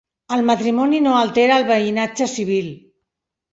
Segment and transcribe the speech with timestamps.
[0.37, 2.75] El matrimoni no altera el veïnatge civil.